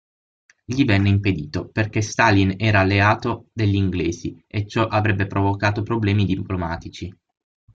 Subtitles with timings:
[0.65, 7.15] Gli venne impedito perché Stalin era alleato degli Inglesi e ciò avrebbe provocato problemi diplomatici.